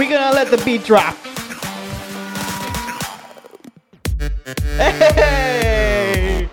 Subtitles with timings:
[0.00, 1.14] We're gonna let the beat drop.
[4.78, 6.48] Hey!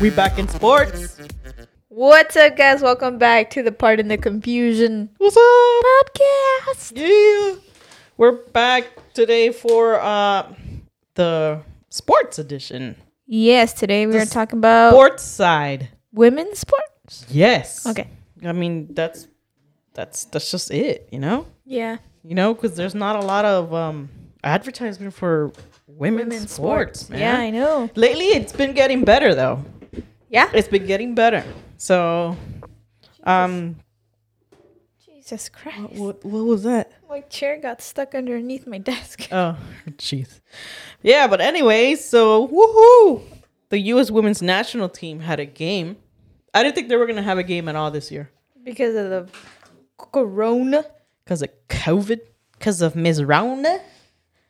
[0.00, 1.18] We back in sports.
[1.88, 2.80] What's up, guys?
[2.80, 5.42] Welcome back to the Part in the Confusion What's up?
[6.14, 6.92] podcast.
[6.94, 7.56] Yeah.
[8.16, 10.46] We're back today for uh
[11.16, 12.94] the sports edition.
[13.26, 15.88] Yes, today we are talking about Sports side.
[16.12, 17.26] women's sports.
[17.28, 17.84] Yes.
[17.84, 18.06] Okay.
[18.44, 19.26] I mean, that's
[19.96, 21.46] that's that's just it, you know?
[21.64, 21.96] Yeah.
[22.22, 24.08] You know, because there's not a lot of um
[24.44, 25.50] advertisement for
[25.88, 27.18] women's, sports, man.
[27.20, 27.90] Yeah, I know.
[27.96, 29.64] Lately, it's been getting better though.
[30.28, 30.50] Yeah.
[30.52, 31.44] It's been getting better.
[31.78, 32.36] So,
[33.24, 33.76] um,
[35.04, 35.92] Jesus Christ.
[35.94, 36.92] what what was that?
[37.08, 39.28] My chair got stuck underneath my desk.
[39.32, 39.56] Oh,
[39.92, 40.40] jeez.
[41.02, 43.22] Yeah, but anyways, so woohoo!
[43.70, 44.10] The U.S.
[44.10, 45.96] women's national team had a game.
[46.54, 48.30] I didn't think they were gonna have a game at all this year
[48.62, 49.28] Because of the
[49.98, 50.84] corona.
[51.24, 52.20] because of COVID,
[52.52, 53.22] because of Ms.
[53.22, 53.80] Rona.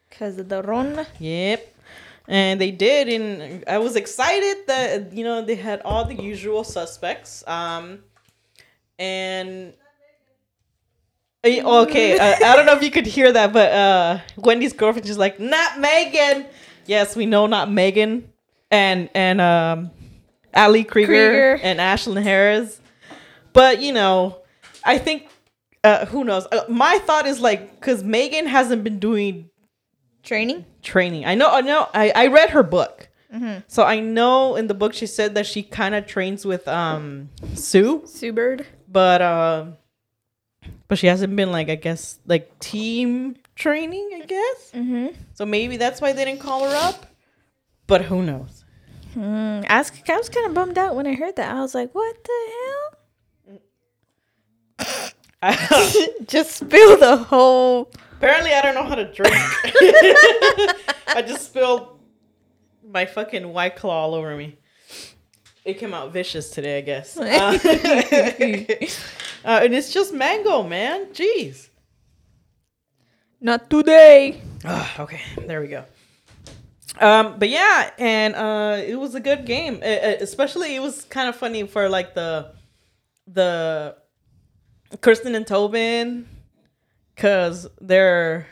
[0.08, 1.06] Because of the rona.
[1.18, 1.74] Yep.
[2.28, 6.64] And they did, and I was excited that you know they had all the usual
[6.64, 7.44] suspects.
[7.46, 8.00] Um,
[8.98, 9.74] and
[11.44, 15.08] Eh, okay, uh, I don't know if you could hear that, but uh, Wendy's girlfriend
[15.08, 16.46] is like, "Not Megan."
[16.86, 18.32] Yes, we know not Megan,
[18.70, 19.90] and and um,
[20.54, 21.60] Ali Krieger, Krieger.
[21.62, 22.80] and Ashlyn Harris.
[23.52, 24.40] But you know,
[24.84, 25.28] I think
[25.86, 26.46] uh, who knows.
[26.50, 29.50] Uh, my thought is like because Megan hasn't been doing
[30.22, 30.64] Training?
[30.82, 31.24] training.
[31.24, 31.88] I know, I know.
[31.94, 33.08] I, I read her book,
[33.68, 37.28] so I know in the book she said that she kind of trains with um
[37.54, 38.66] Sue, Sue Bird?
[38.88, 39.76] but um,
[40.88, 44.10] but she hasn't been like I guess like team training.
[44.22, 45.06] I guess Mm-hmm.
[45.34, 45.46] so.
[45.46, 47.06] Maybe that's why they didn't call her up.
[47.86, 48.64] But who knows?
[49.14, 51.54] Mm, I was, I was kind of bummed out when I heard that.
[51.54, 52.38] I was like, what the
[53.48, 55.10] hell?
[56.26, 57.90] Just spill the whole.
[58.18, 59.34] Apparently, I don't know how to drink.
[61.08, 62.00] I just spilled
[62.82, 64.56] my fucking white claw all over me.
[65.66, 67.18] It came out vicious today, I guess.
[69.44, 71.06] Uh, uh, and it's just mango, man.
[71.12, 71.68] Jeez.
[73.40, 74.40] Not today.
[74.64, 75.84] Ah, okay, there we go.
[76.98, 79.80] Um, but yeah, and uh, it was a good game.
[79.82, 82.52] Uh, uh, especially, it was kind of funny for like the
[83.26, 83.96] the
[85.00, 86.28] Christen and Tobin,
[87.16, 88.46] cause their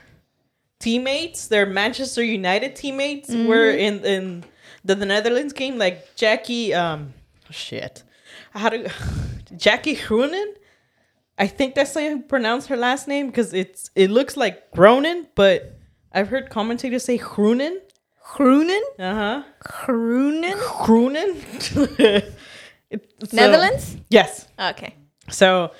[0.78, 4.44] teammates, their Manchester United teammates, were in in
[4.84, 5.78] the, the Netherlands game.
[5.78, 7.14] Like Jackie, um,
[7.50, 8.02] shit,
[8.50, 8.86] how do
[9.56, 10.54] Jackie Groenen?
[11.36, 15.26] I think that's how you pronounce her last name because it's it looks like Groenen,
[15.34, 15.78] but
[16.12, 17.78] I've heard commentators say Groenen.
[18.34, 18.80] Groenen?
[18.98, 19.42] Uh huh.
[19.64, 20.56] Groenen?
[20.84, 22.32] Groenen.
[23.32, 23.96] Netherlands?
[24.08, 24.46] Yes.
[24.58, 24.94] Okay.
[25.28, 25.72] So,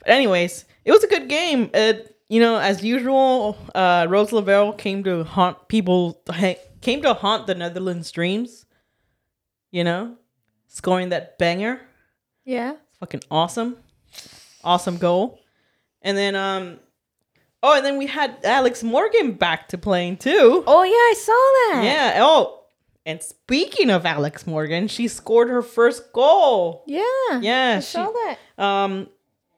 [0.00, 1.70] but anyways, it was a good game.
[1.74, 6.22] It, you know, as usual, uh, Rose Lavelle came to haunt people,
[6.80, 8.66] came to haunt the Netherlands' dreams.
[9.72, 10.16] You know,
[10.66, 11.80] scoring that banger,
[12.44, 12.74] Yeah.
[12.98, 13.76] fucking awesome,
[14.64, 15.38] awesome goal.
[16.02, 16.80] And then, um,
[17.62, 20.64] oh, and then we had Alex Morgan back to playing too.
[20.66, 21.84] Oh, yeah, I saw that.
[21.84, 22.24] Yeah.
[22.24, 22.64] Oh,
[23.06, 26.82] and speaking of Alex Morgan, she scored her first goal.
[26.88, 27.02] Yeah.
[27.40, 28.38] Yeah, I she- saw that.
[28.58, 29.08] Um,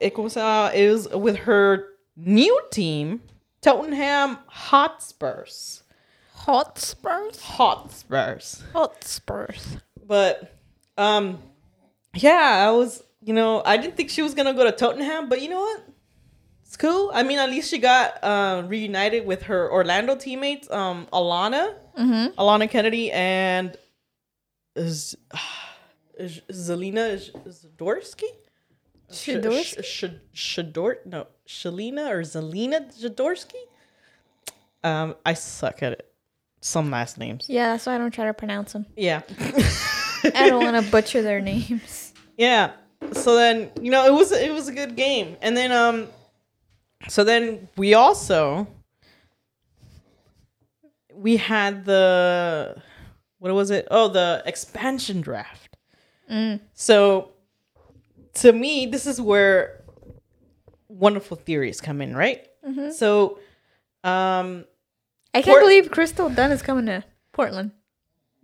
[0.02, 1.86] it was it was with her
[2.16, 3.22] new team,
[3.60, 5.82] Tottenham Hotspurs.
[6.34, 7.40] Hotspurs?
[7.40, 8.62] Hotspurs.
[8.72, 9.76] Hotspurs.
[10.06, 10.58] But
[10.98, 11.38] um,
[12.14, 15.40] yeah, I was you know I didn't think she was gonna go to Tottenham, but
[15.40, 15.82] you know what?
[16.66, 17.10] It's cool.
[17.14, 22.40] I mean, at least she got uh, reunited with her Orlando teammates, um, Alana, Mm-hmm.
[22.40, 23.76] Alana Kennedy, and
[24.78, 25.18] Z-
[26.26, 28.24] Z- Zelina Zadorsky.
[29.12, 29.84] Shadorsky?
[29.84, 33.54] Sh- sh- Shador no Shalina or Zelina Zadorsky.
[34.84, 36.12] Um, I suck at it.
[36.60, 37.46] Some last names.
[37.48, 38.86] Yeah, that's why I don't try to pronounce them.
[38.96, 39.22] Yeah.
[40.34, 42.12] I don't want to butcher their names.
[42.36, 42.72] Yeah.
[43.12, 45.36] So then, you know, it was it was a good game.
[45.42, 46.08] And then um
[47.08, 48.68] so then we also
[51.14, 52.76] we had the
[53.38, 53.88] what was it?
[53.90, 55.76] Oh, the expansion draft.
[56.30, 56.60] Mm.
[56.74, 57.30] So
[58.34, 59.84] to me, this is where
[60.88, 62.46] wonderful theories come in, right?
[62.92, 63.38] So
[64.04, 64.64] um
[65.34, 67.72] I can't Port- believe Crystal Dunn is coming to Portland.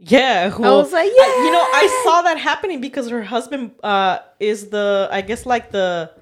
[0.00, 4.18] Yeah, I was like, I- you know, I saw that happening because her husband uh
[4.40, 6.12] is the I guess like the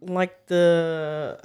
[0.00, 1.38] like the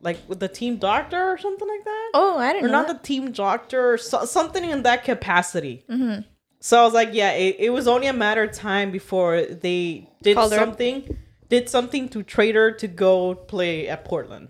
[0.00, 2.10] like the team doctor or something like that.
[2.14, 2.82] Oh, I didn't or know.
[2.82, 5.84] not the team doctor, or so, something in that capacity.
[5.90, 6.20] mm-hmm.
[6.66, 10.10] So I was like, yeah, it, it was only a matter of time before they
[10.20, 11.16] did Called her something
[11.48, 14.48] did something to trade her to go play at Portland.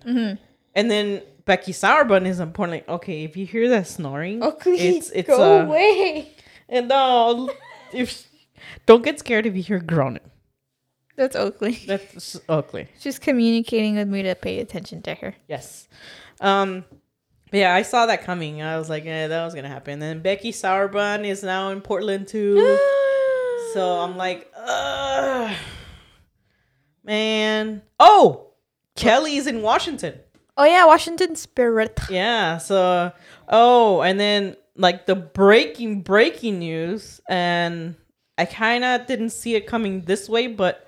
[0.75, 2.85] And then Becky Sauerbrunn is in Portland.
[2.89, 6.33] Okay, if you hear that snoring, Oakley, it's it's go uh, away.
[6.71, 7.51] and no,
[7.93, 8.27] if
[8.87, 10.31] don't get scared if you hear groaning.
[11.17, 11.85] That's Oakley.
[11.87, 12.89] That's ugly.
[12.99, 15.35] She's communicating with me to pay attention to her.
[15.49, 15.87] Yes.
[16.41, 16.87] Um
[17.53, 18.63] yeah, I saw that coming.
[18.63, 19.95] I was like, eh, that was gonna happen.
[19.95, 22.57] And then Becky Sauerbrunn is now in Portland too.
[23.73, 25.57] so I'm like, ugh.
[27.05, 27.83] Man.
[28.01, 28.51] Oh!
[28.97, 30.19] Kelly's in Washington.
[30.57, 32.01] oh yeah, Washington Spirit.
[32.11, 33.13] Yeah, so
[33.49, 37.95] oh, and then like the breaking breaking news and
[38.39, 40.87] I kind of didn't see it coming this way, but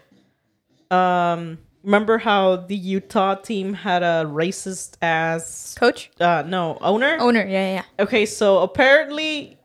[0.91, 7.17] um remember how the Utah team had a racist ass Coach, uh no, owner?
[7.19, 7.45] owner.
[7.47, 7.83] Yeah, yeah.
[8.05, 9.59] Okay, so apparently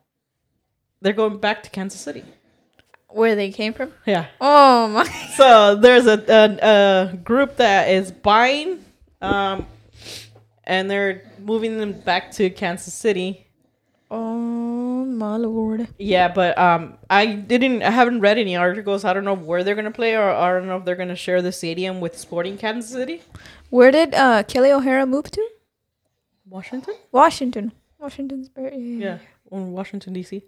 [1.01, 2.23] they're going back to Kansas City.
[3.09, 3.93] Where they came from?
[4.05, 4.27] Yeah.
[4.41, 5.03] Oh my.
[5.37, 8.83] So there's a, a, a group that is buying,
[9.21, 9.65] um,
[10.63, 13.47] and they're moving them back to Kansas City.
[14.11, 14.62] Oh
[15.23, 15.87] my lord.
[15.97, 19.05] Yeah, but um, I didn't, I haven't read any articles.
[19.05, 21.41] I don't know where they're gonna play, or I don't know if they're gonna share
[21.41, 23.21] the stadium with Sporting Kansas City,
[23.69, 25.43] Where did uh Kelly O'Hara move to?
[26.49, 26.95] Washington.
[27.11, 27.71] Washington.
[27.99, 28.73] Washington's Spirit.
[28.77, 29.17] Yeah,
[29.49, 30.43] or Washington D.C.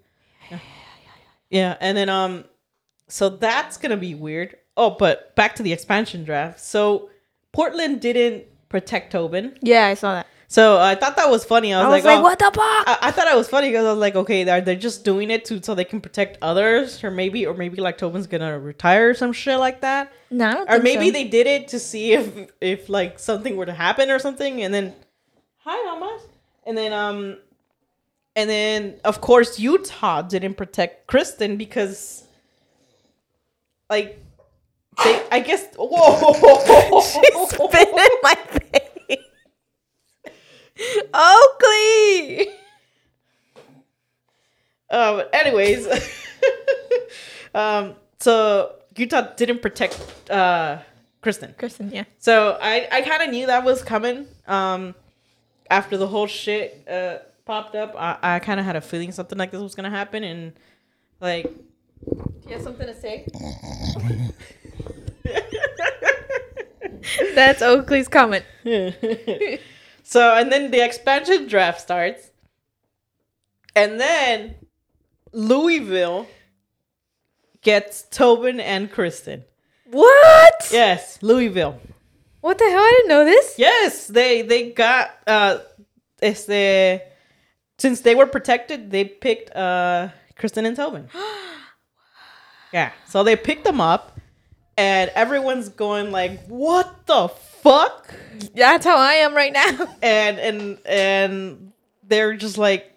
[0.51, 0.59] Yeah.
[1.49, 2.43] yeah, and then um,
[3.07, 4.57] so that's gonna be weird.
[4.77, 6.59] Oh, but back to the expansion draft.
[6.59, 7.09] So
[7.53, 9.57] Portland didn't protect Tobin.
[9.61, 10.27] Yeah, I saw that.
[10.47, 11.73] So I thought that was funny.
[11.73, 12.21] I was, I was like, like, oh.
[12.21, 12.55] what the fuck?
[12.87, 15.31] I, I thought it was funny because I was like, okay, they're they just doing
[15.31, 19.09] it to so they can protect others, or maybe, or maybe like Tobin's gonna retire
[19.09, 21.13] or some shit like that, no, I don't or maybe so.
[21.13, 24.73] they did it to see if if like something were to happen or something, and
[24.73, 24.93] then,
[25.57, 26.19] hi, mama,
[26.65, 27.37] and then um,
[28.35, 32.23] and then of course Utah didn't protect Christen because,
[33.89, 34.23] like,
[35.03, 38.35] they I guess whoa, spit in my.
[41.13, 42.47] Oakley.
[44.89, 45.23] Um.
[45.33, 45.87] Anyways,
[47.55, 47.95] um.
[48.19, 50.79] So Utah didn't protect uh
[51.21, 51.55] Christen.
[51.57, 52.03] Christen, yeah.
[52.19, 54.27] So I I kind of knew that was coming.
[54.47, 54.95] Um,
[55.69, 59.37] after the whole shit uh popped up, I I kind of had a feeling something
[59.37, 60.53] like this was gonna happen, and
[61.19, 61.51] like.
[62.05, 63.25] Do you have something to say?
[67.33, 68.45] That's Oakley's comment.
[70.07, 72.29] So and then the expansion draft starts,
[73.75, 74.53] and then
[75.33, 76.27] Louisville
[77.63, 79.45] gets Tobin and Christen.
[79.89, 80.69] What?
[80.71, 81.79] Yes, Louisville.
[82.41, 82.79] What the hell?
[82.79, 83.55] I didn't know this.
[83.57, 85.57] Yes, they they got uh
[86.21, 87.01] este
[87.79, 91.09] since they were protected, they picked uh Christen and Tobin.
[92.71, 92.91] yeah.
[93.07, 94.19] So they picked them up
[94.77, 98.13] and everyone's going like, "What the fuck?"
[98.53, 99.95] That's how I am right now.
[100.01, 101.71] And and and
[102.03, 102.91] they're just like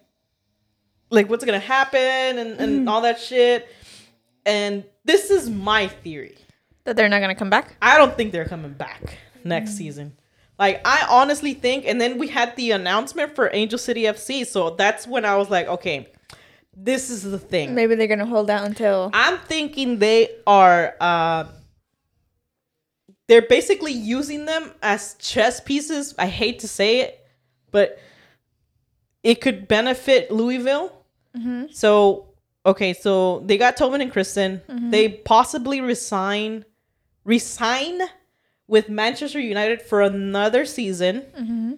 [1.11, 2.01] like what's going to happen
[2.39, 3.69] and and all that shit.
[4.45, 6.37] And this is my theory.
[6.85, 7.77] That they're not gonna come back.
[7.83, 10.17] I don't think they're coming back next season.
[10.59, 14.71] Like I honestly think, and then we had the announcement for Angel City FC, so
[14.71, 16.09] that's when I was like, okay,
[16.75, 17.75] this is the thing.
[17.75, 19.11] Maybe they're gonna hold out until.
[19.13, 21.45] I'm thinking they are uh
[23.29, 26.15] they're basically using them as chess pieces.
[26.19, 27.27] I hate to say it,
[27.71, 27.99] but
[29.23, 30.93] it could benefit Louisville.
[31.37, 31.67] Mm-hmm.
[31.71, 32.31] So
[32.67, 34.61] okay, so they got Tobin and Christen.
[34.69, 34.91] Mm-hmm.
[34.91, 36.65] They possibly resign
[37.25, 38.01] resign
[38.67, 41.23] with Manchester United for another season.
[41.39, 41.73] Mm-hmm.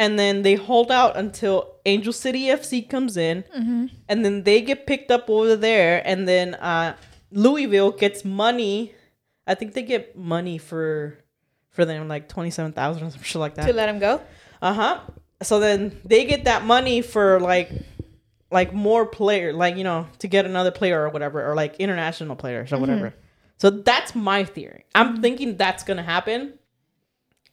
[0.00, 3.42] And then they hold out until Angel City FC comes in.
[4.08, 6.06] And then they get picked up over there.
[6.06, 6.96] And then uh,
[7.32, 8.94] Louisville gets money.
[9.48, 11.18] I think they get money for
[11.70, 13.66] for them, like 27000 or some shit like that.
[13.66, 14.20] To let him go.
[14.60, 15.00] Uh huh.
[15.42, 17.70] So then they get that money for like,
[18.50, 22.36] like more player, like you know, to get another player or whatever, or like international
[22.36, 23.14] players or whatever.
[23.56, 24.84] So that's my theory.
[24.94, 26.54] I'm thinking that's gonna happen.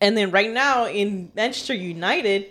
[0.01, 2.47] And then right now in Manchester United,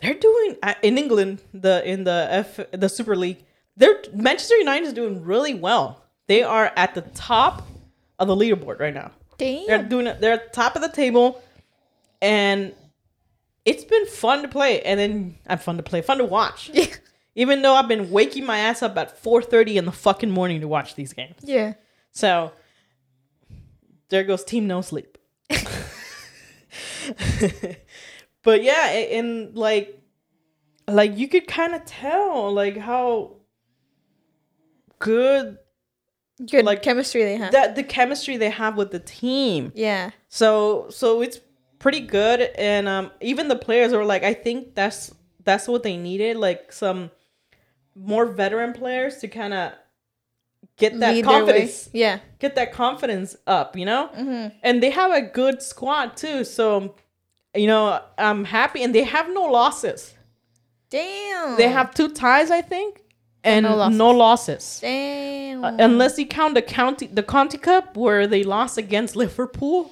[0.00, 3.44] they're doing uh, in England the in the F the Super League.
[3.76, 6.04] They're Manchester United is doing really well.
[6.26, 7.66] They are at the top
[8.18, 9.12] of the leaderboard right now.
[9.66, 10.20] They're doing it.
[10.20, 11.40] They're at the top of the table,
[12.20, 12.74] and
[13.64, 14.82] it's been fun to play.
[14.82, 16.70] And then I'm fun to play, fun to watch.
[16.72, 16.86] Yeah.
[17.34, 20.68] Even though I've been waking my ass up at 4:30 in the fucking morning to
[20.68, 21.36] watch these games.
[21.42, 21.74] Yeah.
[22.10, 22.50] So
[24.08, 25.16] there goes Team No Sleep.
[28.42, 30.02] but yeah, and like,
[30.88, 33.36] like you could kind of tell like how
[34.98, 35.58] good
[36.50, 37.52] Good Like, chemistry they have.
[37.52, 39.72] that the chemistry they have with the team.
[39.74, 40.10] yeah.
[40.28, 41.40] So so it's
[41.78, 45.12] pretty good, and um, even the players were like, I think that's
[45.44, 47.10] that's what they needed, like some
[47.94, 49.72] more veteran players to kind of
[50.76, 52.20] get that Lead confidence, Yeah.
[52.38, 54.10] get that confidence up, you know.
[54.16, 54.56] Mm-hmm.
[54.62, 56.94] And they have a good squad too, so
[57.54, 60.14] you know I'm happy, and they have no losses.
[60.90, 61.56] Damn.
[61.56, 63.02] They have two ties, I think,
[63.44, 64.18] and no no losses.
[64.18, 64.78] losses.
[64.80, 65.64] Damn.
[65.64, 69.90] Uh, unless you count the county the Conti Cup where they lost against Liverpool,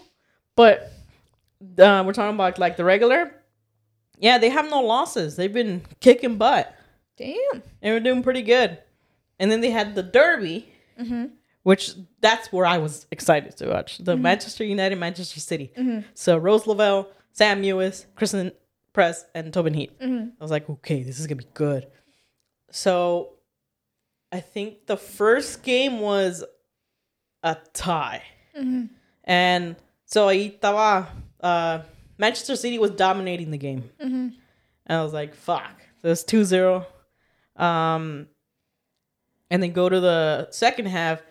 [0.56, 0.92] but
[1.78, 3.32] uh, we're talking about like the regular.
[4.18, 5.36] Yeah, they have no losses.
[5.36, 6.74] They've been kicking butt
[7.18, 7.36] Damn.
[7.82, 8.78] and we're doing pretty good.
[9.38, 11.26] And then they had the Derby, Mm-hmm.
[11.62, 15.70] which that's where I was excited to watch the Manchester United, Manchester City.
[16.14, 18.52] So Rose Lavelle, Sam Mewis, Christen
[18.94, 19.92] Press, and Tobin Heath.
[20.00, 20.28] Mm-hmm.
[20.40, 21.86] I was like, okay, this is gonna be good.
[22.70, 23.34] So
[24.32, 26.44] I think the first game was
[27.42, 28.22] a tie.
[28.56, 28.86] Mm-hmm.
[29.24, 31.08] And so ahí estaba,
[31.40, 31.80] uh,
[32.18, 33.90] Manchester City was dominating the game.
[34.02, 34.28] Mm-hmm.
[34.86, 35.82] And I was like, fuck.
[36.02, 36.86] So it's 2 0.
[37.56, 38.28] Um,
[39.50, 41.22] and then go to the second half.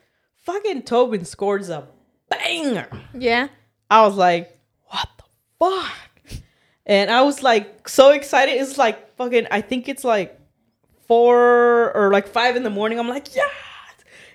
[0.43, 1.87] Fucking Tobin scores a
[2.29, 2.87] banger.
[3.13, 3.47] Yeah.
[3.89, 5.23] I was like, what the
[5.59, 6.41] fuck?
[6.85, 8.53] And I was like so excited.
[8.53, 10.39] It's like fucking, I think it's like
[11.07, 12.99] four or like five in the morning.
[12.99, 13.43] I'm like, yeah,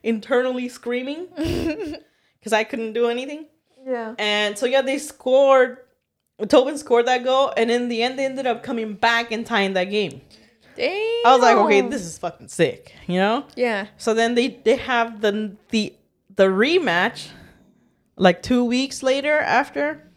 [0.02, 3.46] Internally screaming because I couldn't do anything.
[3.86, 4.14] Yeah.
[4.18, 5.78] And so, yeah, they scored.
[6.48, 7.52] Tobin scored that goal.
[7.56, 10.22] And in the end, they ended up coming back and tying that game.
[10.76, 11.26] Damn.
[11.26, 13.44] I was like, okay, this is fucking sick, you know?
[13.56, 13.88] Yeah.
[13.98, 15.94] So then they they have the the
[16.34, 17.28] the rematch
[18.16, 20.10] like 2 weeks later after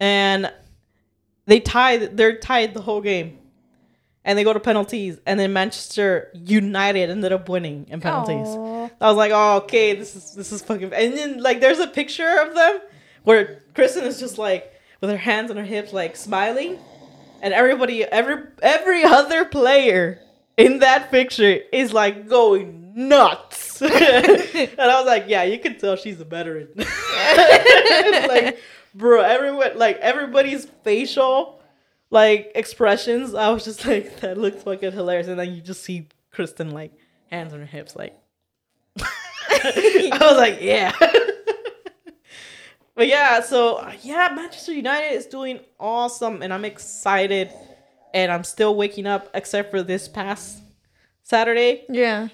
[0.00, 0.52] and
[1.46, 3.38] they tied they're tied the whole game.
[4.24, 8.46] And they go to penalties and then Manchester United ended up winning in penalties.
[8.46, 8.90] Aw.
[9.00, 11.88] I was like, "Oh, okay, this is this is fucking." And then like, there's a
[11.88, 12.80] picture of them
[13.24, 16.78] where Christen is just like with her hands on her hips, like smiling,
[17.40, 20.20] and everybody, every every other player
[20.56, 23.82] in that picture is like going nuts.
[23.82, 28.58] and I was like, "Yeah, you can tell she's a veteran." it's like,
[28.94, 31.60] bro, everyone, like everybody's facial
[32.12, 33.34] like expressions.
[33.34, 36.92] I was just like, "That looks fucking hilarious," and then you just see Christen like
[37.30, 38.16] hands on her hips, like.
[39.64, 40.92] I was like, yeah.
[42.94, 47.50] but yeah, so yeah, Manchester United is doing awesome, and I'm excited.
[48.14, 50.62] And I'm still waking up, except for this past
[51.22, 51.84] Saturday.
[51.88, 52.28] Yeah.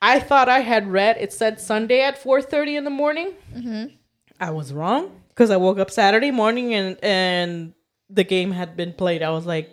[0.00, 3.32] I thought I had read it said Sunday at 4:30 in the morning.
[3.52, 3.96] Mm-hmm.
[4.38, 7.74] I was wrong because I woke up Saturday morning and and
[8.14, 9.22] the game had been played.
[9.22, 9.70] I was like,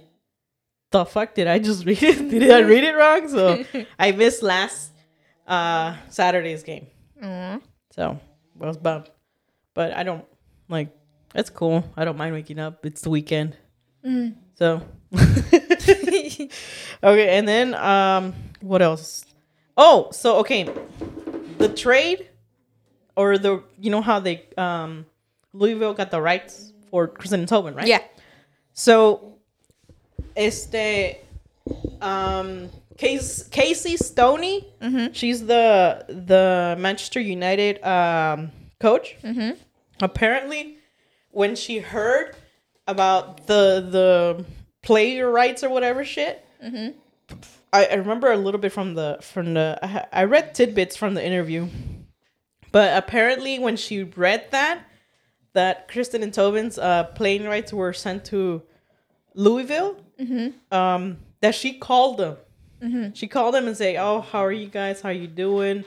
[0.91, 2.29] the fuck did I just read it?
[2.29, 3.29] Did I read it wrong?
[3.29, 3.63] So
[4.00, 4.91] I missed last
[5.48, 6.88] uh Saturday's game.
[7.24, 7.60] Aw.
[7.91, 8.19] So
[8.60, 9.10] I was bummed.
[9.74, 10.25] But I don't
[10.69, 10.89] like
[11.33, 11.83] it's cool.
[11.95, 12.86] I don't mind waking up.
[12.86, 13.55] It's the weekend.
[14.05, 14.36] Mm.
[14.55, 14.81] So
[17.03, 19.25] okay, and then um what else?
[19.77, 20.69] Oh, so okay.
[21.57, 22.29] The trade
[23.15, 25.05] or the you know how they um
[25.53, 27.88] Louisville got the rights for Christen and Tobin, right?
[27.88, 28.01] Yeah.
[28.86, 29.36] So
[30.36, 31.18] este
[32.02, 35.14] um Casey, Casey Stoney, Mm-hmm.
[35.14, 39.18] she's the the Manchester United um coach.
[39.24, 39.52] Mm-hmm.
[40.02, 40.78] Apparently
[41.30, 42.36] when she heard
[42.88, 44.46] about the the
[44.82, 46.98] player rights or whatever shit, Mm-hmm.
[47.72, 51.14] I, I remember a little bit from the from the I, I read tidbits from
[51.14, 51.68] the interview,
[52.72, 54.86] but apparently when she read that
[55.54, 58.64] that Christen and Tobin's uh, playing rights were sent to
[59.36, 60.74] Louisville, Mm-hmm.
[60.76, 62.38] um, that she called them.
[62.82, 63.14] Mm-hmm.
[63.14, 65.02] She called them and say, "Oh, how are you guys?
[65.02, 65.84] How you doing?"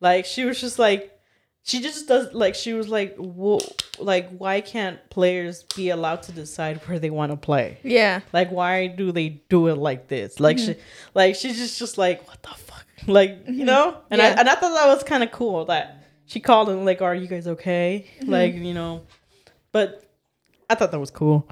[0.00, 1.18] Like she was just like,
[1.62, 3.58] she just does like she was like, Whoa,
[3.98, 7.78] like why can't players be allowed to decide where they want to play?
[7.82, 8.20] Yeah.
[8.32, 10.40] Like, why do they do it like this?
[10.40, 10.72] Like, Mm-hmm.
[10.72, 10.78] she,
[11.14, 12.84] like she's just just like, what the fuck?
[13.06, 13.96] Like, you know?
[14.10, 14.28] And Yeah.
[14.36, 17.14] I and I thought that was kind of cool that she called and like, are
[17.14, 18.06] you guys okay?
[18.20, 18.30] Mm-hmm.
[18.30, 19.02] Like, you know,
[19.72, 20.02] but
[20.70, 21.46] I thought that was cool.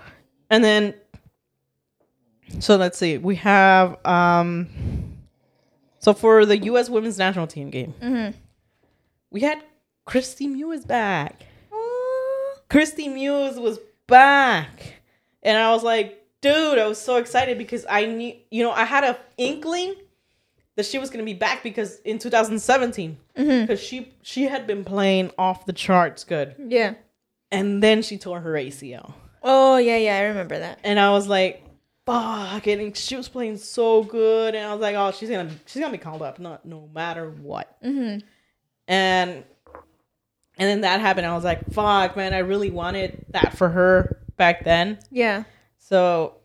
[0.51, 0.95] And then,
[2.61, 4.69] so let's see, we have um,
[5.99, 6.89] so for the U.S.
[6.91, 8.37] Women's National Team game, Mm-hmm.
[9.31, 9.63] we had
[10.07, 11.43] Kristie Mewis back.
[12.71, 14.95] Kristie Mewis was back.
[15.43, 18.85] And I was like, dude, I was so excited because I knew, you know, I
[18.85, 19.95] had a inkling
[20.77, 23.61] that she was going to be back because in 2017, Mm-hmm.
[23.63, 26.95] because she she had been playing off the charts good, Yeah.
[27.51, 30.17] and then she tore her ACL, Oh yeah, yeah.
[30.19, 30.79] I remember that.
[30.85, 31.64] and I was like,
[32.07, 35.81] fuck, and she was playing so good, and I was like, oh, she's gonna she's
[35.81, 37.77] gonna be called up, not no matter what.
[37.83, 38.27] Mm-hmm.
[38.89, 39.45] and
[40.57, 41.27] and then that happened.
[41.27, 44.99] I was like, fuck, man, I really wanted that for her back then.
[45.11, 45.45] Yeah.
[45.79, 46.37] So,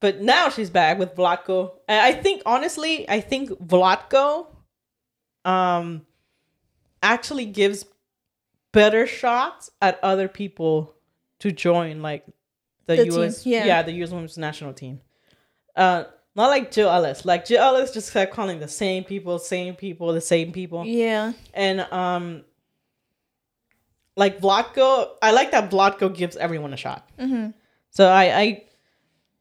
[0.00, 1.72] but now she's back with Vlatko.
[1.86, 4.46] And I think honestly, I think Vlatko,
[5.44, 6.04] um,
[7.02, 7.84] actually gives
[8.72, 10.94] better shots at other people
[11.38, 12.24] to join like
[12.86, 13.64] the, The team, US, yeah.
[13.64, 15.00] yeah, the US Women's National Team.
[15.76, 16.04] Uh,
[16.36, 17.24] not like Jill Ellis.
[17.24, 21.32] Like Jill Ellis just kept calling the same people, same people, the same people Yeah.
[21.54, 22.44] and um
[24.16, 27.08] like Vlatko, I like that Vlatko gives everyone a shot.
[27.18, 27.50] Mm-hmm.
[27.90, 28.62] So I I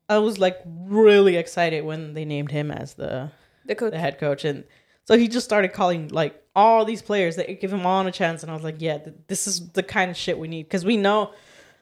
[0.10, 3.32] I was like really excited when they named him as the
[3.66, 3.92] The coach.
[3.92, 4.64] the head coach, and
[5.06, 8.42] so he just started calling like all these players that give him all a chance,
[8.44, 10.86] and I was like, yeah, th- this is the kind of shit we need because
[10.86, 11.34] we know,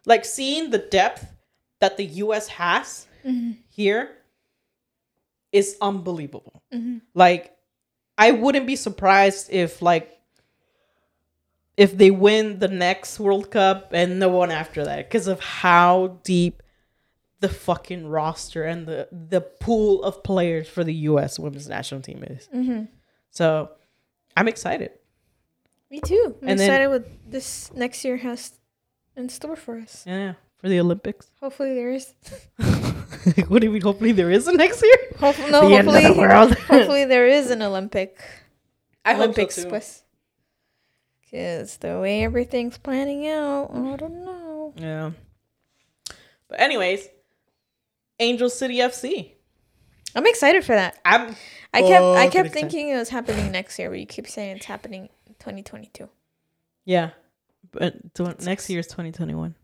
[0.05, 1.25] like seeing the depth
[1.81, 2.47] that the U.S.
[2.47, 3.51] has mm-hmm.
[3.69, 4.11] here
[5.51, 6.63] is unbelievable.
[6.73, 6.99] Mm-hmm.
[7.13, 7.55] Like,
[8.17, 10.17] I wouldn't be surprised if like
[11.77, 16.19] if they win the next World Cup and the one after that because of how
[16.23, 16.61] deep
[17.39, 21.39] the fucking roster and the the pool of players for the U.S.
[21.39, 22.47] women's national team is.
[22.53, 22.83] Mm-hmm.
[23.31, 23.71] So
[24.37, 24.91] I'm excited.
[25.89, 26.35] Me too.
[26.41, 28.59] I'm And then- excited with this next year has
[29.15, 30.05] in store for us.
[30.07, 31.27] Yeah, for the Olympics.
[31.41, 32.13] Hopefully there is.
[33.47, 33.81] what do you mean?
[33.81, 34.95] Hopefully there is a next year.
[35.19, 36.53] Hopefully, no, The end of the world.
[36.67, 38.21] hopefully there is an Olympic.
[39.03, 39.69] I hope so Olympics, too.
[39.69, 40.03] pues.
[41.31, 44.73] Cause the way everything's planning out, I don't know.
[44.75, 45.11] Yeah.
[46.49, 47.07] But anyways,
[48.19, 49.31] Angel City FC.
[50.13, 50.99] I'm excited for that.
[51.05, 51.35] I'm.
[51.73, 52.51] I kept I fucking kept excited.
[52.51, 56.09] thinking it was happening next year, but you keep saying it's happening in 2022.
[56.83, 57.11] Yeah,
[57.71, 57.95] but
[58.41, 59.55] next year is 2021.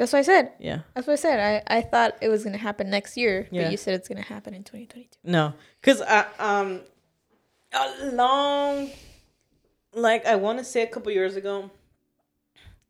[0.00, 0.52] That's what I said.
[0.58, 0.80] Yeah.
[0.94, 1.62] That's what I said.
[1.68, 3.64] I, I thought it was gonna happen next year, Yeah.
[3.64, 5.18] but you said it's gonna happen in 2022.
[5.24, 6.80] No, because I um,
[7.74, 8.88] a long,
[9.92, 11.70] like I want to say a couple years ago,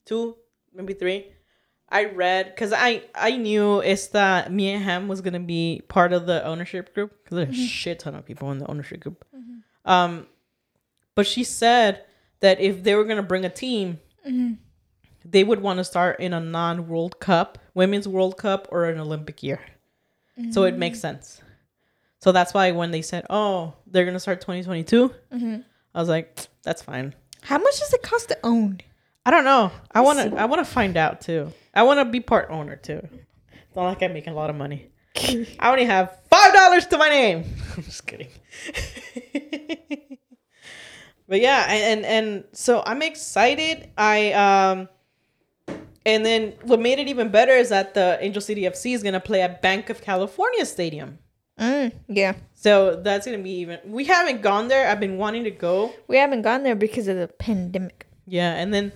[0.07, 0.37] two
[0.73, 1.27] maybe three,
[1.89, 6.27] I read because I I knew it's that Mia Hamm was gonna be part of
[6.27, 9.25] the ownership group because there's a shit ton of people in the ownership group.
[9.85, 10.29] Um,
[11.17, 12.05] but she said
[12.39, 13.99] that if they were gonna bring a team,
[15.25, 18.99] they would want to start in a non World Cup, Women's World Cup, or an
[18.99, 19.61] Olympic year.
[20.53, 21.43] So it makes sense.
[22.21, 25.13] So that's why when they said, "Oh, they're gonna start 2022,"
[25.95, 28.81] I was like, "That's fine." How much does it cost to own?
[29.25, 29.71] I don't know.
[29.93, 30.37] I want to.
[30.37, 31.53] I want to find out too.
[31.75, 33.07] I want to be part owner too.
[33.53, 34.91] It's not like I'm making a lot of money.
[35.17, 37.45] I only have five dollars to my name.
[37.77, 38.29] I'm just kidding.
[41.29, 43.91] but yeah, and, and and so I'm excited.
[43.97, 44.89] I um,
[46.07, 49.21] and then what made it even better is that the Angel City FC is gonna
[49.21, 51.19] play at Bank of California Stadium.
[51.59, 53.79] Mm, yeah, So that's gonna be even.
[53.85, 54.89] We haven't gone there.
[54.89, 55.93] I've been wanting to go.
[56.09, 58.07] we haven't gone there because of the pandemic.
[58.27, 58.93] Yeah, and then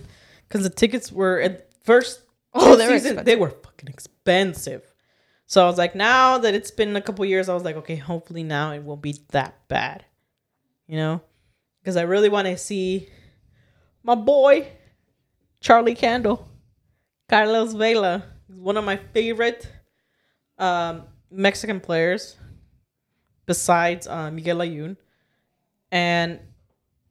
[0.47, 2.21] because the tickets were at first
[2.55, 3.25] Oh, they were season, expensive.
[3.25, 4.81] they were fucking expensive.
[5.45, 7.97] So I was like, now that it's been a couple years, I was like, okay,
[7.97, 10.03] hopefully now it won't be that bad,
[10.87, 11.21] you know,
[11.81, 13.09] because I really want to see
[14.03, 14.69] my boy
[15.61, 16.47] Charlie Candle,
[17.27, 19.67] Carlos Vela, is one of my favorite
[20.57, 22.37] um, Mexican players,
[23.45, 24.97] besides uh, Miguel Layún,
[25.91, 26.39] and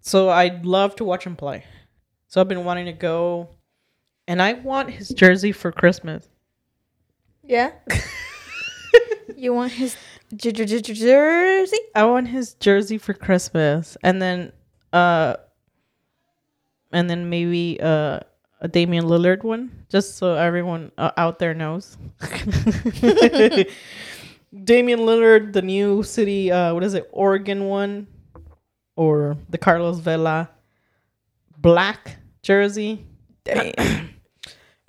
[0.00, 1.64] so I'd love to watch him play.
[2.28, 3.48] So I've been wanting to go,
[4.28, 6.28] and I want his jersey for Christmas.
[7.42, 7.72] Yeah.
[9.36, 9.96] you want his
[10.34, 11.78] j- j- j- jersey?
[11.94, 14.52] I want his jersey for Christmas, and then
[14.92, 15.36] uh,
[16.92, 18.20] and then maybe uh
[18.64, 21.98] a Damian Lillard one, just so everyone uh, out there knows.
[24.64, 28.06] Damian Lillard, the new city, uh, what is it, Oregon one,
[28.96, 30.48] or the Carlos Vela
[31.58, 33.04] black jersey.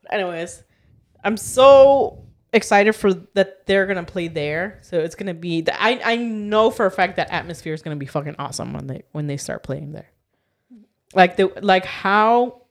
[0.09, 0.63] Anyways,
[1.21, 4.79] I'm so excited for that they're gonna play there.
[4.83, 7.97] So it's gonna be the, I I know for a fact that atmosphere is gonna
[7.97, 10.09] be fucking awesome when they when they start playing there.
[11.13, 12.61] Like the like how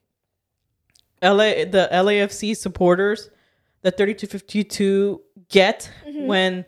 [1.24, 3.30] LA the LAFC supporters,
[3.82, 6.26] the 3252 get mm-hmm.
[6.26, 6.64] when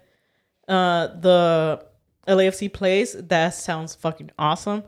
[0.68, 1.84] uh the
[2.26, 4.82] LAFC plays, that sounds fucking awesome.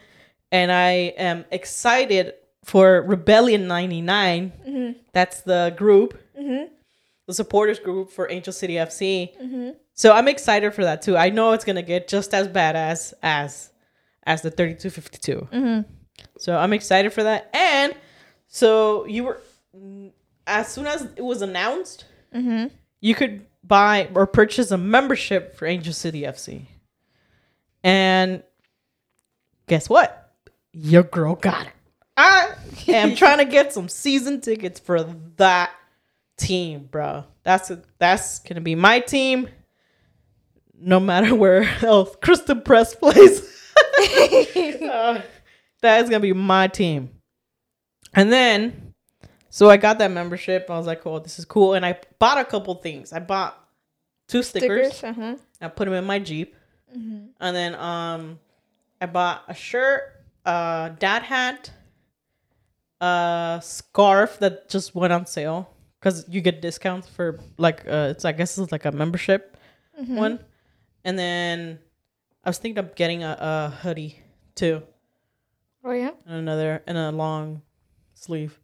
[0.51, 4.53] And I am excited for Rebellion 99.
[4.67, 4.99] Mm-hmm.
[5.13, 6.73] That's the group, mm-hmm.
[7.27, 9.75] the supporters group for Angel City FC.
[9.93, 11.17] So I'm excited for that too.
[11.17, 13.71] I know it's gonna get just as badass as
[14.25, 15.85] as the 3252.
[16.39, 17.51] So I'm excited for that.
[17.55, 17.95] And
[18.47, 19.41] so you were
[20.47, 22.05] as soon as it was announced,
[23.01, 26.67] you could buy or purchase a membership for Angel City FC.
[27.85, 28.43] And
[29.67, 30.33] guess what?
[30.73, 31.73] Your girl got it.
[32.17, 32.55] I
[32.89, 35.05] am trying to get some season tickets for
[35.37, 35.71] that
[36.37, 37.25] team, bro.
[37.45, 39.49] That's a, that's gonna be my team.
[40.81, 43.43] No matter where else Christen Press plays,
[44.89, 45.21] Uh,
[45.83, 47.11] that is gonna be my team.
[48.15, 48.88] And then,
[49.51, 50.67] so I got that membership.
[50.71, 53.13] I was like, "Oh, this is cool." And I bought a couple things.
[53.13, 53.59] I bought
[54.29, 54.97] two stickers.
[54.97, 55.05] Stickers.
[55.05, 55.37] Uh huh.
[55.61, 56.55] I put them in my Jeep.
[56.97, 57.27] Mm-hmm.
[57.41, 58.39] And then um
[59.01, 60.03] I bought a shirt,
[60.45, 61.71] a dad hat,
[63.01, 68.25] a scarf that just went on sale cuz you get discounts for like uh it's
[68.25, 69.55] I guess it's like a membership
[70.01, 70.15] Mm-hmm.
[70.17, 70.45] one.
[71.05, 71.81] And then
[72.45, 74.23] I was thinking of getting a, a hoodie
[74.55, 74.83] too
[75.85, 76.11] Oh yeah.
[76.25, 77.63] and another and a long
[78.15, 78.61] sleeve.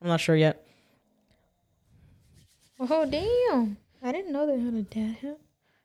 [0.00, 0.64] I'm not sure yet.
[2.80, 3.76] Oh damn!
[4.02, 5.38] I didn't know they had a dad hat.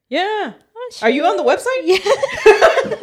[0.09, 0.53] Yeah.
[0.75, 1.81] Oh, Are you on the website?
[1.83, 2.95] Yeah.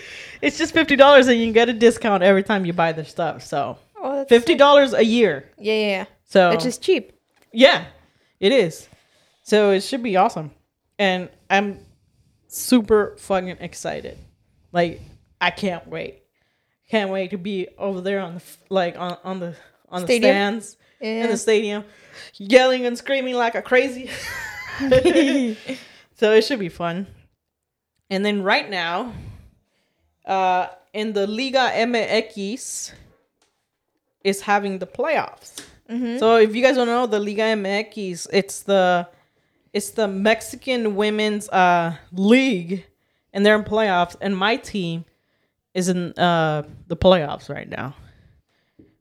[0.42, 3.42] It's just $50 and you can get a discount every time you buy their stuff.
[3.42, 5.48] So, oh, that's $50 a year.
[5.58, 6.04] Yeah, yeah, yeah.
[6.24, 7.12] So it's is cheap.
[7.52, 7.86] yeah,
[8.40, 8.88] it is.
[9.42, 10.50] So it should be awesome,
[10.98, 11.78] and I'm
[12.48, 14.18] super fucking excited.
[14.72, 15.00] Like
[15.40, 16.22] I can't wait,
[16.90, 19.54] can't wait to be over there on the like on on the
[19.88, 20.30] on the Stadium?
[20.60, 21.84] stands in the stadium,
[22.34, 24.08] yelling and screaming like a crazy.
[26.16, 27.06] so it should be fun.
[28.10, 29.12] And then right now,
[30.24, 32.92] uh, in the Liga MX
[34.24, 35.60] is having the playoffs.
[36.18, 39.06] So if you guys don't know the Liga MX, it's the
[39.72, 42.84] it's the Mexican women's uh league
[43.32, 45.04] and they're in playoffs and my team
[45.74, 47.94] is in uh the playoffs right now.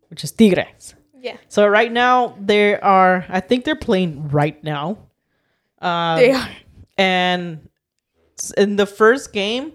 [0.09, 0.95] Which is Tigres.
[1.19, 1.37] Yeah.
[1.49, 4.97] So right now they are I think they're playing right now.
[5.79, 6.49] Um, They are.
[6.97, 7.67] and
[8.57, 9.73] in the first game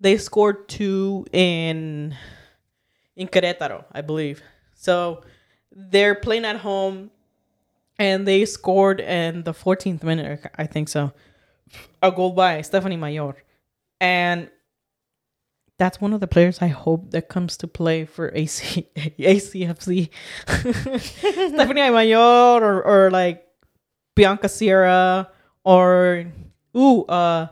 [0.00, 2.14] they scored two in
[3.16, 4.42] in Querétaro, I believe.
[4.74, 5.22] So
[5.70, 7.10] they're playing at home
[7.98, 11.12] and they scored in the 14th minute, I think so.
[12.02, 13.36] A goal by Stephanie Mayor.
[14.00, 14.50] And
[15.76, 20.08] that's one of the players I hope that comes to play for AC ACFC.
[20.46, 23.46] Stephanie Mayor or, or like
[24.14, 25.28] Bianca Sierra
[25.64, 26.26] or
[26.76, 27.48] ooh uh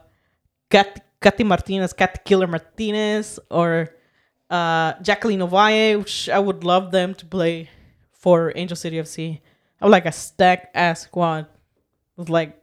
[0.71, 3.91] Kat, Katty Martinez, Kat Killer Martinez or
[4.51, 7.69] uh Jacqueline Ovalle, which I would love them to play
[8.13, 9.41] for Angel City FC.
[9.81, 11.47] I would like a stack ass squad
[12.17, 12.57] with like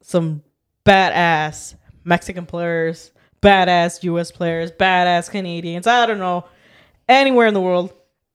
[0.00, 0.42] some
[0.84, 3.12] badass Mexican players,
[3.44, 5.86] badass US players, badass Canadians.
[5.86, 6.46] I don't know.
[7.08, 7.92] Anywhere in the world,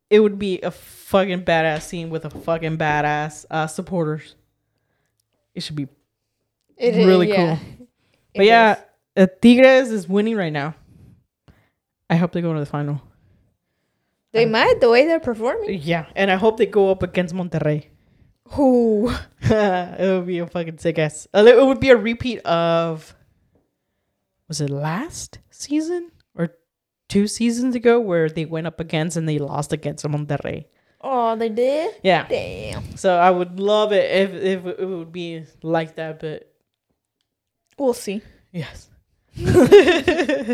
[0.09, 4.35] it would be a fucking badass team with a fucking badass uh, supporters.
[5.55, 5.87] It should be
[6.77, 7.57] It is, really yeah.
[7.57, 7.59] cool.
[8.35, 8.79] But yeah,
[9.17, 10.75] uh, Tigres is winning right now.
[12.09, 13.01] I hope they go to the final.
[14.31, 15.79] They might the way they're performing.
[15.81, 17.87] Yeah, and I hope they go up against Monterrey.
[18.49, 19.09] Who?
[19.41, 21.27] it would be a fucking sick ass.
[21.33, 23.15] uh, It would be a repeat of.
[24.49, 26.49] Was it last season or
[27.07, 30.65] two seasons ago where they went up against and they lost against Monterrey?
[30.99, 31.95] Oh, they did.
[32.03, 32.27] Yeah.
[32.27, 32.97] Damn.
[32.97, 36.49] So I would love it if if it would be like that, but
[37.79, 38.21] We'll see.
[38.51, 38.89] Yes.
[39.41, 40.53] uh,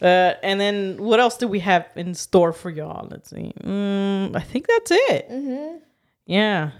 [0.00, 3.06] and then what else do we have in store for y'all?
[3.10, 3.52] Let's see.
[3.62, 5.28] Mm, I think that's it.
[5.28, 5.76] Mm-hmm.
[6.24, 6.70] Yeah.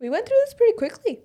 [0.00, 1.18] We went through this pretty quickly.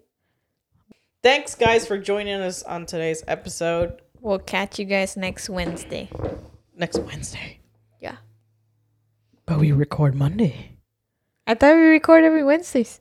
[1.24, 4.02] Thanks, guys, for joining us on today's episode.
[4.20, 6.10] We'll catch you guys next Wednesday.
[6.76, 7.60] Next Wednesday.
[8.02, 8.18] Yeah.
[9.46, 10.72] But we record Monday.
[11.48, 13.00] I thought we record every Wednesdays.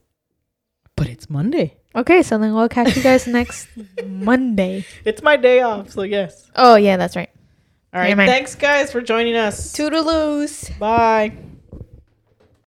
[0.94, 1.78] But it's Monday.
[1.96, 3.66] Okay, so then we'll catch you guys next
[4.06, 4.87] Monday.
[5.04, 6.48] It's my day off, so yes.
[6.54, 7.30] Oh yeah, that's right.
[7.92, 8.16] All right.
[8.16, 9.72] Thanks, guys, for joining us.
[9.72, 10.78] Toodaloos.
[10.78, 11.37] Bye.